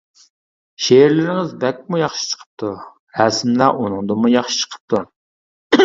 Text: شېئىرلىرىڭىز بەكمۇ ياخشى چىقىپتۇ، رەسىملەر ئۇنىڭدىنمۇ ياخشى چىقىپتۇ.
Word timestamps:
شېئىرلىرىڭىز 0.85 1.51
بەكمۇ 1.65 2.01
ياخشى 2.03 2.27
چىقىپتۇ، 2.33 2.73
رەسىملەر 3.21 3.79
ئۇنىڭدىنمۇ 3.85 4.37
ياخشى 4.39 4.63
چىقىپتۇ. 4.67 5.09